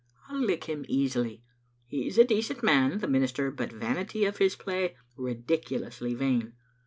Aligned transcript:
I'll 0.29 0.41
lick 0.41 0.63
him 0.63 0.83
easily. 0.87 1.43
He's 1.85 2.17
a 2.17 2.23
decent 2.25 2.63
man, 2.63 2.97
the 2.97 3.07
minister, 3.07 3.51
but 3.51 3.71
vain 3.71 3.97
of 4.25 4.37
his 4.39 4.55
play, 4.55 4.95
ridiculously 5.15 6.15
vain. 6.15 6.53